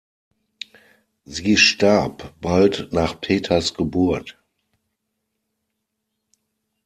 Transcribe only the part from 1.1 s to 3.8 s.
Sie starb bald nach Peters